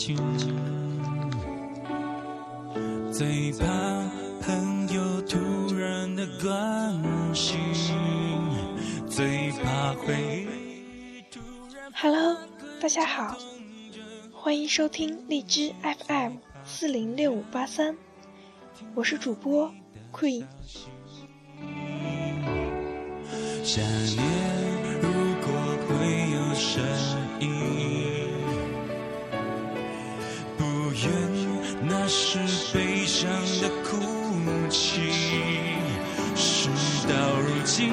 [0.00, 0.48] 气突然安静，
[3.12, 3.66] 最怕
[4.40, 5.36] 朋友突
[5.76, 7.54] 然的关心，
[9.06, 11.38] 最怕回忆突
[11.74, 11.92] 然。
[11.92, 12.38] Hello，
[12.80, 13.36] 大家好，
[14.32, 15.74] 欢迎收听荔枝
[16.06, 17.94] FM 四零六五八三，
[18.94, 19.70] 我是主播
[20.10, 20.46] Queen。
[23.62, 24.24] 想念
[25.02, 25.10] 如
[25.42, 25.52] 果
[25.86, 25.92] 会
[26.30, 26.82] 有声
[27.38, 27.50] 音，
[32.10, 32.40] 是
[32.74, 33.30] 悲伤
[33.62, 33.96] 的哭
[34.68, 35.12] 泣。
[36.34, 36.68] 事
[37.08, 37.92] 到如今，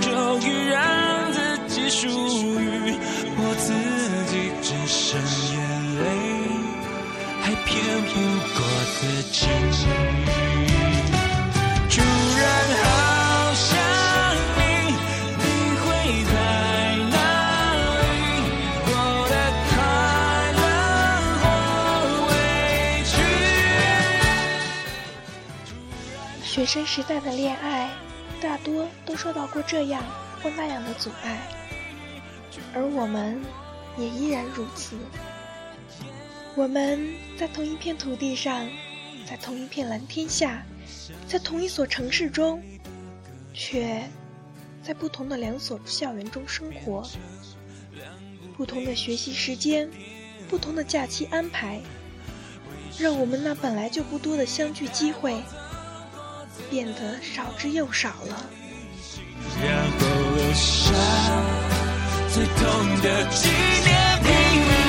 [0.00, 2.96] 终于让自己属于
[3.36, 3.72] 我自
[4.30, 5.20] 己，只剩
[5.52, 5.54] 眼
[5.98, 6.04] 泪，
[7.40, 8.12] 还骗不
[8.54, 8.62] 过
[8.94, 8.98] 自
[9.32, 10.43] 己。
[26.54, 27.90] 学生时代的恋爱，
[28.40, 30.04] 大多都受到过这样
[30.40, 31.40] 或那样的阻碍，
[32.72, 33.42] 而我们
[33.98, 34.96] 也依然如此。
[36.54, 38.68] 我们在同一片土地上，
[39.28, 40.62] 在同一片蓝天下，
[41.26, 42.62] 在同一所城市中，
[43.52, 44.08] 却
[44.80, 47.04] 在不同的两所校园中生活。
[48.56, 49.90] 不同的学习时间，
[50.48, 51.80] 不同的假期安排，
[52.96, 55.42] 让我们那本来就不多的相聚机会。
[56.70, 58.50] 变得少之又少了。
[59.62, 60.92] 然后留下
[62.28, 63.48] 最痛的纪
[63.84, 64.83] 念品。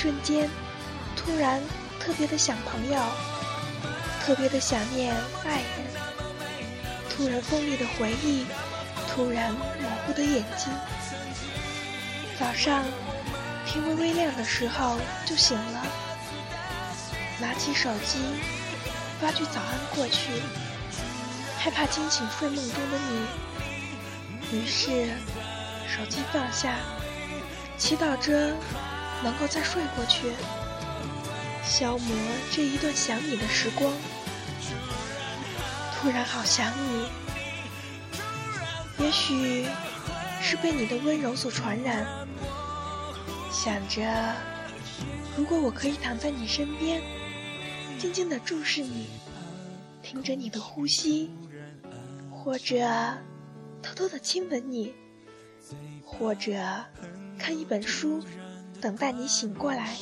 [0.00, 0.48] 瞬间，
[1.14, 1.60] 突然
[1.98, 2.98] 特别的想朋友，
[4.24, 5.64] 特别的想念爱人，
[7.10, 8.46] 突然锋利的回忆，
[9.10, 10.72] 突然模糊的眼睛。
[12.38, 12.82] 早上
[13.66, 14.96] 天微微亮的时候
[15.26, 15.82] 就醒了，
[17.38, 18.20] 拿起手机
[19.20, 20.32] 发句早安过去，
[21.58, 22.98] 害怕惊醒睡梦中的
[24.50, 25.08] 你，于是
[25.86, 26.76] 手机放下，
[27.76, 28.56] 祈祷着。
[29.22, 30.32] 能够再睡过去，
[31.62, 32.16] 消磨
[32.50, 33.92] 这一段想你的时光。
[35.94, 37.06] 突然好想你，
[39.04, 39.66] 也许
[40.40, 42.06] 是被你的温柔所传染。
[43.52, 44.02] 想着，
[45.36, 47.02] 如果我可以躺在你身边，
[47.98, 49.08] 静静的注视你，
[50.02, 51.30] 听着你的呼吸，
[52.30, 52.88] 或者
[53.82, 54.94] 偷偷的亲吻你，
[56.02, 56.52] 或者
[57.38, 58.22] 看一本书。
[58.80, 59.94] 等待你醒过来。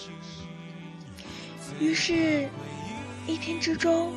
[1.81, 2.49] 于是，
[3.27, 4.12] 一天之中，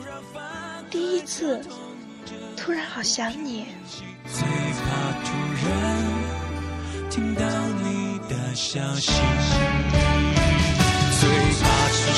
[0.89, 1.61] 第一次，
[2.55, 3.65] 突然好想你。
[4.27, 5.31] 最怕突
[5.67, 5.69] 然
[7.09, 7.41] 听到
[7.83, 9.11] 你的消息，
[11.19, 11.29] 最
[11.59, 12.13] 怕此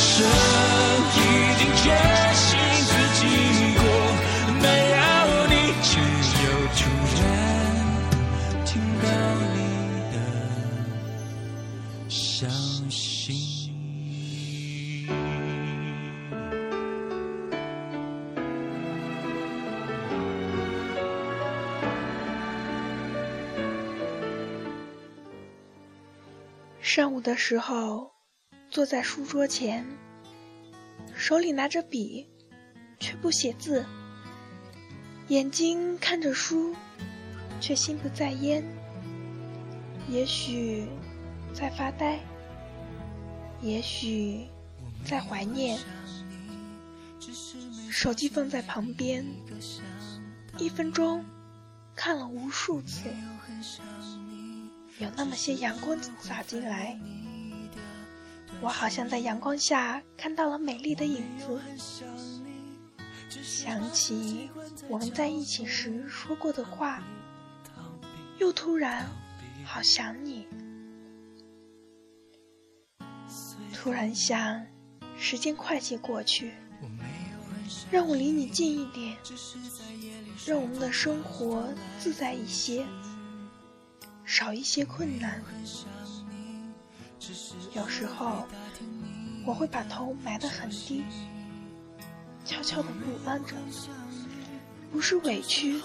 [26.96, 28.12] 上午的时候，
[28.70, 29.84] 坐在书桌前，
[31.16, 32.30] 手里拿着笔，
[33.00, 33.84] 却不写字；
[35.28, 36.76] 眼睛看着书，
[37.60, 38.64] 却心不在焉。
[40.08, 40.88] 也许
[41.52, 42.20] 在发呆，
[43.60, 44.46] 也许
[45.04, 45.80] 在怀念。
[47.90, 49.26] 手机放在旁边，
[50.60, 51.26] 一分钟
[51.96, 53.10] 看了无数次。
[55.04, 56.98] 有那么些阳光洒进来，
[58.62, 61.60] 我好像在阳光下看到了美丽的影子，
[63.44, 64.50] 想起
[64.88, 67.04] 我们在一起时说过的话，
[68.38, 69.06] 又突然
[69.66, 70.48] 好想你，
[73.74, 74.66] 突然想
[75.18, 76.54] 时间快些过去，
[77.92, 79.18] 让我离你近一点，
[80.46, 81.68] 让我们的生活
[82.00, 82.86] 自在一些。
[84.34, 85.40] 少一些困难。
[87.76, 88.48] 有时候，
[89.46, 91.04] 我会把头埋得很低，
[92.44, 93.56] 悄悄的不安着，
[94.92, 95.80] 不是委屈，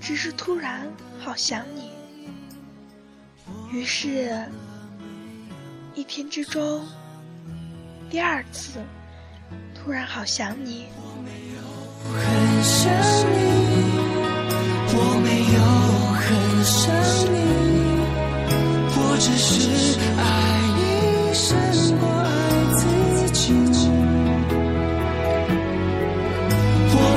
[0.00, 1.92] 只是突然好想你。
[3.70, 4.44] 于是，
[5.94, 6.84] 一天之中，
[8.10, 8.80] 第二次，
[9.72, 10.86] 突然好想你。
[12.12, 12.92] 很想
[13.30, 13.61] 你，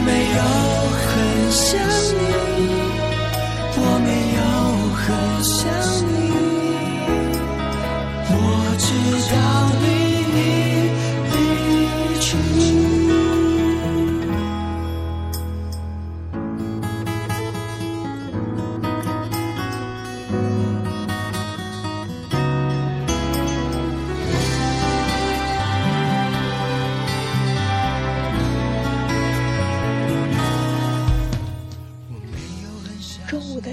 [0.05, 0.41] 没有
[0.91, 1.81] 很想
[2.13, 2.84] 你，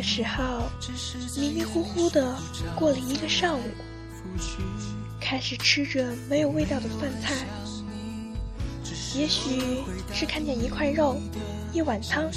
[0.02, 0.68] 时候，
[1.36, 2.36] 迷迷糊糊的
[2.74, 3.62] 过了一个上午，
[5.20, 7.46] 开始吃着没有味道的饭菜。
[9.14, 9.82] 也许
[10.12, 11.20] 是看见一块肉、
[11.72, 12.30] 一碗汤，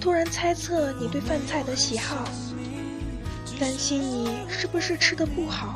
[0.00, 2.28] 突然猜测你对饭菜的喜好，
[3.58, 5.74] 担心你是不是吃的不好，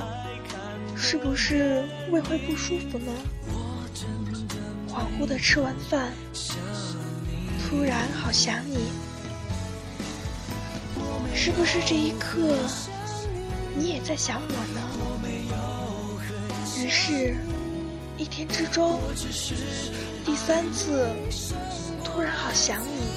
[0.96, 3.12] 是不是胃会不舒服呢？
[4.88, 6.12] 恍惚的吃完饭，
[7.64, 8.78] 突然好想你。
[11.34, 12.38] 是不是这一刻，
[13.74, 14.80] 你也在想我呢？
[16.78, 17.36] 于是，
[18.16, 19.00] 一天之中，
[20.24, 21.08] 第三次，
[22.04, 23.11] 突然好想你。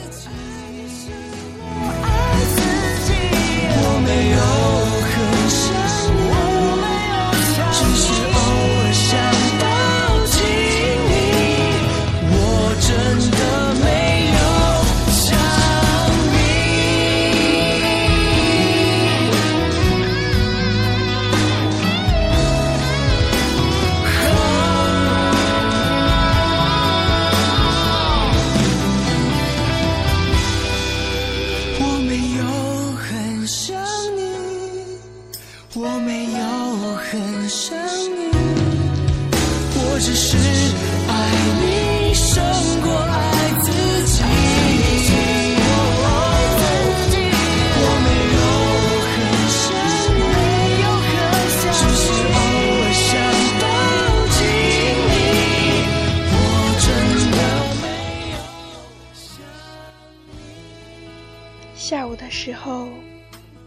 [62.16, 62.90] 的时候，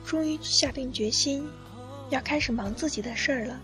[0.05, 1.49] 终于下定决心，
[2.11, 3.61] 要开始忙自己的事儿了。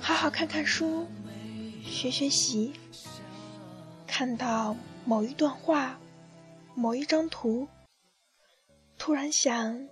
[0.00, 1.06] 好好看看书，
[1.84, 2.72] 学学习。
[4.06, 4.74] 看到
[5.04, 5.98] 某一段话，
[6.74, 7.68] 某一张图，
[8.96, 9.88] 突然想，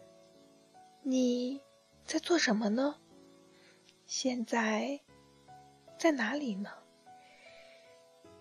[1.03, 1.61] 你
[2.05, 2.97] 在做什么呢？
[4.07, 5.01] 现在
[5.99, 6.71] 在哪里呢？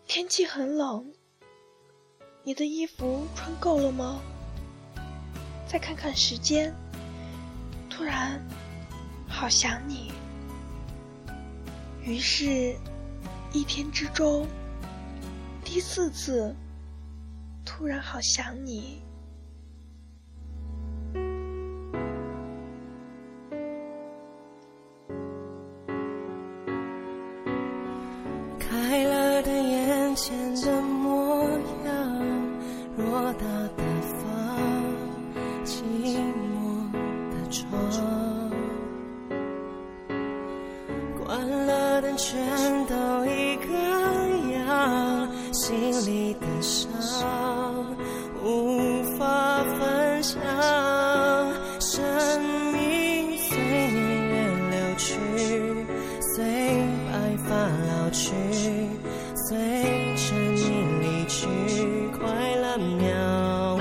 [0.07, 1.13] 天气很冷，
[2.43, 4.21] 你的衣服穿够了吗？
[5.75, 6.73] 再看看时间，
[7.89, 8.41] 突然
[9.27, 10.09] 好想你。
[12.01, 12.73] 于是，
[13.51, 14.47] 一天之中，
[15.65, 16.55] 第四次，
[17.65, 19.01] 突然好想你。
[28.57, 30.81] 开了的眼前的
[50.25, 50.41] 分享，
[51.79, 52.41] 生
[52.71, 53.93] 命随年
[54.27, 54.33] 月
[54.71, 55.13] 流去，
[56.19, 56.43] 随
[57.05, 57.13] 白
[57.47, 58.33] 发老去，
[59.35, 59.55] 随
[60.15, 60.59] 着你
[61.01, 61.45] 离去，
[62.17, 63.79] 快乐渺无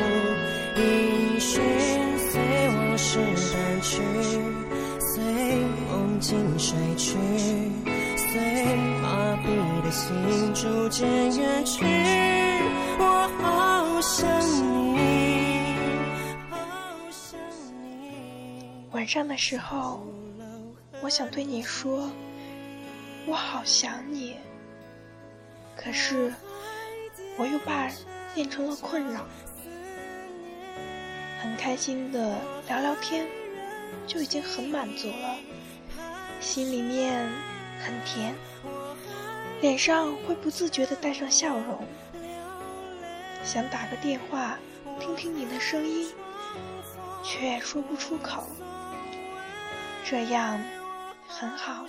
[0.78, 1.62] 音讯，
[2.18, 2.32] 随
[2.68, 3.18] 往事
[3.52, 4.02] 淡去，
[5.00, 5.24] 随
[5.88, 7.16] 梦境睡去，
[8.16, 8.28] 随
[9.00, 9.46] 麻痹
[9.82, 11.08] 的心逐渐
[11.38, 11.86] 远去。
[12.98, 13.02] 我
[13.40, 14.28] 好想
[14.94, 15.53] 你，
[19.04, 20.02] 晚上的时候，
[21.02, 22.10] 我想对你说，
[23.26, 24.38] 我好想你。
[25.76, 26.32] 可是，
[27.36, 27.90] 我又怕
[28.34, 29.26] 变成了困扰。
[31.38, 33.26] 很开心的聊聊天，
[34.06, 35.36] 就已经很满足了，
[36.40, 37.28] 心里面
[37.84, 38.34] 很甜。
[39.60, 41.86] 脸上会不自觉地带上笑容，
[43.44, 44.58] 想打个电话
[44.98, 46.10] 听听你的声音，
[47.22, 48.48] 却说不出口。
[50.06, 50.60] 这样
[51.26, 51.86] 很好。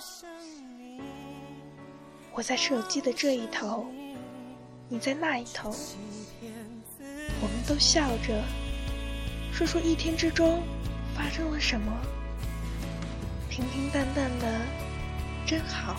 [2.32, 3.86] 我在手机的这一头，
[4.88, 5.70] 你在那一头，
[6.40, 8.42] 我们都笑着
[9.52, 10.62] 说说一天之中
[11.14, 11.92] 发生了什么，
[13.50, 14.60] 平平淡淡的
[15.46, 15.94] 真好。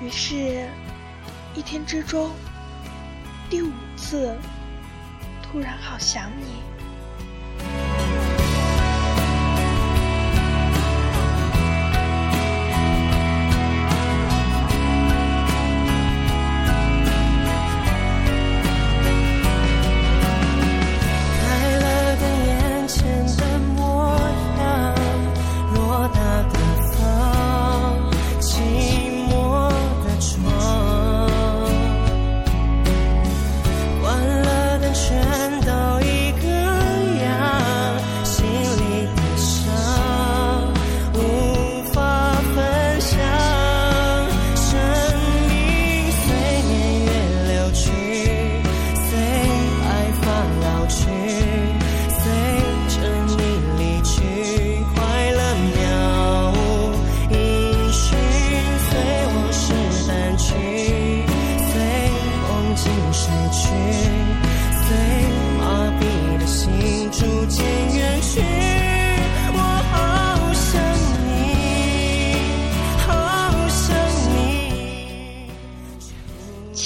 [0.00, 0.68] 于是，
[1.56, 2.30] 一天之中
[3.50, 4.32] 第五次，
[5.42, 6.69] 突然好想你。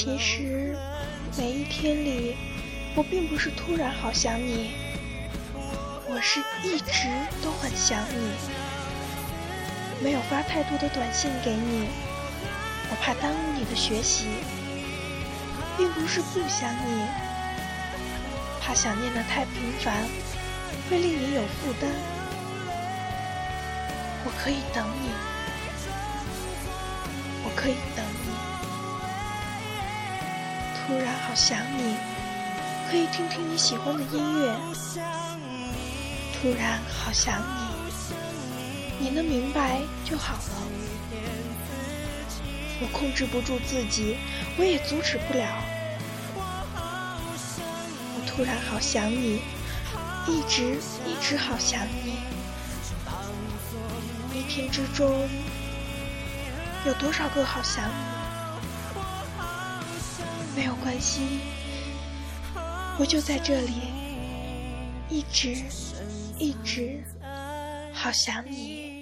[0.04, 0.76] 其实
[1.38, 2.36] 每一天里
[2.94, 4.72] 我并不是突然好想你，
[6.06, 7.08] 我是一直
[7.42, 8.32] 都很想你，
[10.04, 11.88] 没有发太多的短信给你，
[12.90, 14.26] 我怕耽误你的学习，
[15.78, 17.06] 并不是不想你，
[18.60, 20.04] 怕想念的太频繁
[20.90, 21.88] 会令你有负担，
[24.26, 25.08] 我可以等你，
[27.42, 27.76] 我可以
[31.34, 31.96] 好想你。
[32.88, 34.54] 可以听听你喜欢的音乐，
[36.32, 37.42] 突然好想
[39.00, 40.68] 你，你能明白就好了。
[42.80, 44.16] 我控制不住自己，
[44.56, 45.44] 我也阻止不了。
[46.36, 49.40] 我突然好想你，
[50.28, 52.14] 一直一直好想你。
[54.32, 55.28] 一天之中
[56.86, 58.23] 有多少个好想你？
[60.54, 61.40] 没有关系。
[62.98, 63.72] 我就在这里，
[65.08, 65.56] 一直
[66.38, 67.02] 一直
[67.92, 68.93] 好想你。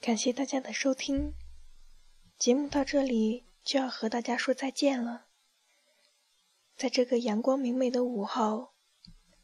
[0.00, 1.34] 感谢大家的收听，
[2.38, 5.26] 节目到这里就要和大家说再见了。
[6.74, 8.72] 在这个阳光明媚的午后，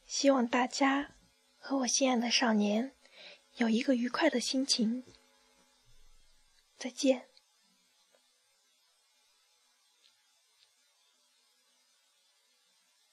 [0.06, 1.16] 希望大家
[1.58, 2.96] 和我心爱的少年
[3.56, 5.04] 有一个愉快的心情。
[6.78, 7.25] 再见。